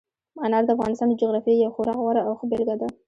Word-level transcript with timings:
انار 0.45 0.63
د 0.65 0.69
افغانستان 0.75 1.07
د 1.09 1.13
جغرافیې 1.21 1.55
یوه 1.59 1.73
خورا 1.75 1.93
غوره 2.01 2.21
او 2.27 2.33
ښه 2.39 2.45
بېلګه 2.51 2.75
ده. 2.81 2.87